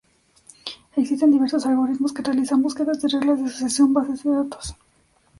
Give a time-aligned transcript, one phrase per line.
[0.95, 4.65] Existen diversos algoritmos que realizan búsquedas de reglas de asociación bases de datos.